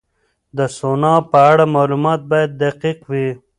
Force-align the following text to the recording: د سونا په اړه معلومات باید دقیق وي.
د 0.57 0.59
سونا 0.77 1.13
په 1.31 1.37
اړه 1.51 1.65
معلومات 1.75 2.21
باید 2.31 2.51
دقیق 2.63 2.99
وي. 3.11 3.29